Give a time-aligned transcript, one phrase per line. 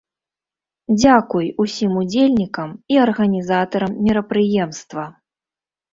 [0.99, 5.05] Дзякуй усім удзельнікам і арганізатарам мерапрыемства!